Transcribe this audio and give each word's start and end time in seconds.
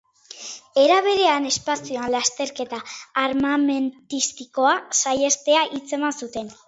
Era 0.83 0.95
berean, 1.07 1.43
espazioan 1.49 2.09
lasterketa 2.15 2.79
armamentistikoa 3.25 4.73
saihestea 5.03 5.61
hitz 5.77 5.85
eman 6.01 6.17
zuten. 6.23 6.51